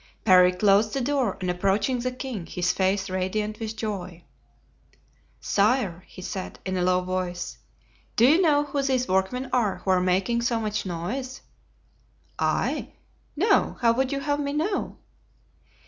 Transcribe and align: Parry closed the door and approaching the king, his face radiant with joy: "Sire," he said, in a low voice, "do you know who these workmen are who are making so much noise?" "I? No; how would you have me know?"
Parry 0.25 0.51
closed 0.51 0.93
the 0.93 1.01
door 1.01 1.37
and 1.41 1.51
approaching 1.51 1.99
the 1.99 2.11
king, 2.11 2.47
his 2.47 2.71
face 2.73 3.07
radiant 3.07 3.59
with 3.59 3.75
joy: 3.75 4.23
"Sire," 5.39 6.03
he 6.07 6.23
said, 6.23 6.57
in 6.65 6.75
a 6.75 6.81
low 6.81 7.01
voice, 7.01 7.59
"do 8.15 8.25
you 8.27 8.41
know 8.41 8.63
who 8.63 8.81
these 8.81 9.07
workmen 9.07 9.47
are 9.53 9.75
who 9.85 9.91
are 9.91 10.01
making 10.01 10.41
so 10.41 10.59
much 10.59 10.87
noise?" 10.87 11.41
"I? 12.39 12.93
No; 13.35 13.77
how 13.79 13.93
would 13.93 14.11
you 14.11 14.21
have 14.21 14.39
me 14.39 14.53
know?" 14.53 14.97